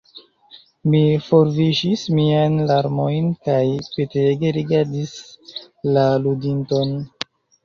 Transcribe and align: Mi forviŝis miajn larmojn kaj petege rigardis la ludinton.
Mi 0.93 1.01
forviŝis 1.25 2.05
miajn 2.19 2.55
larmojn 2.71 3.27
kaj 3.49 3.59
petege 3.91 4.53
rigardis 4.57 5.13
la 5.93 6.09
ludinton. 6.27 6.99